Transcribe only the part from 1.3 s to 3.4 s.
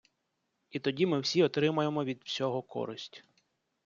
отримаємо від всього користь.